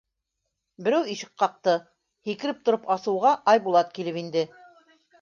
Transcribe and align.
Берәү 0.87 1.05
ишек 1.15 1.35
ҡаҡты, 1.43 1.77
һикереп 2.31 2.65
тороп 2.71 2.91
асыуға, 2.97 3.37
Айбулат 3.55 3.97
килеп 4.01 4.23
инде. 4.27 4.49